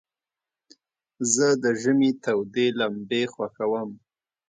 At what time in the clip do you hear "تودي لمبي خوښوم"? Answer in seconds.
2.23-3.89